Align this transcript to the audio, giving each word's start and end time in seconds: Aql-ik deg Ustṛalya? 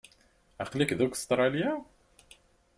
Aql-ik 0.63 0.91
deg 0.99 1.09
Ustṛalya? 1.15 1.71